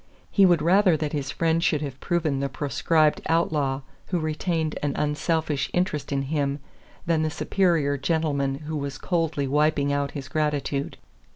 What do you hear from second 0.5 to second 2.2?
rather that his friend should have